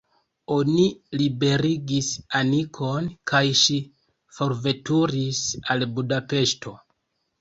Oni 0.53 0.85
liberigis 1.21 2.07
Anikon, 2.41 3.09
kaj 3.33 3.43
ŝi 3.61 3.77
forveturis 4.39 5.43
al 5.75 5.87
Budapeŝto. 5.99 6.75